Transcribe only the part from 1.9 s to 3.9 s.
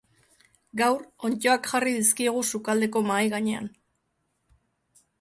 dizkiegu sukaldeko mahai gainean.